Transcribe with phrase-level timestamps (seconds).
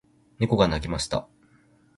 [0.39, 1.27] 猫が鳴きました。